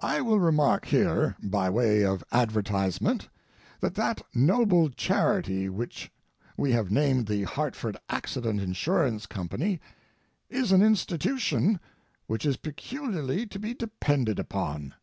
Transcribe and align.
I 0.00 0.22
will 0.22 0.40
remark 0.40 0.86
here, 0.86 1.36
by 1.42 1.68
way 1.68 2.02
of 2.06 2.24
advertisement, 2.32 3.28
that 3.80 3.94
that 3.96 4.22
noble 4.34 4.88
charity 4.88 5.68
which 5.68 6.10
we 6.56 6.72
have 6.72 6.90
named 6.90 7.26
the 7.26 7.42
HARTFORD 7.42 7.98
ACCIDENT 8.08 8.62
INSURANCE 8.62 9.26
COMPANY 9.26 9.78
is 10.48 10.72
an 10.72 10.80
institution, 10.80 11.78
which 12.26 12.46
is 12.46 12.56
peculiarly 12.56 13.44
to 13.48 13.58
be 13.58 13.74
depended 13.74 14.38
upon. 14.38 14.94